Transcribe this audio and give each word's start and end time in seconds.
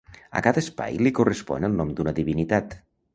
A 0.39 0.41
cada 0.45 0.61
espai 0.61 0.95
li 1.07 1.11
correspon 1.19 1.67
el 1.69 1.75
nom 1.83 1.91
d'una 1.99 2.15
divinitat. 2.21 2.75